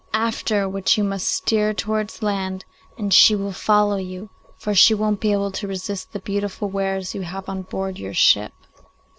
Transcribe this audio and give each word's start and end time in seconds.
After 0.15 0.67
which 0.67 0.97
you 0.97 1.03
must 1.03 1.31
steer 1.31 1.75
towards 1.75 2.17
the 2.17 2.25
land, 2.25 2.65
and 2.97 3.13
she 3.13 3.35
will 3.35 3.51
follow 3.51 3.97
you, 3.97 4.31
for 4.57 4.73
she 4.73 4.95
won't 4.95 5.19
be 5.19 5.31
able 5.31 5.51
to 5.51 5.67
resist 5.67 6.11
the 6.11 6.19
beautiful 6.19 6.69
wares 6.69 7.13
you 7.13 7.21
have 7.21 7.47
on 7.47 7.61
board 7.61 7.99
your 7.99 8.15
ship. 8.15 8.51